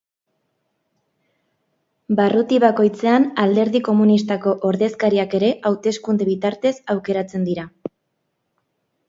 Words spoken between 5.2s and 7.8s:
ere hauteskunde bitartez aukeratzen dira.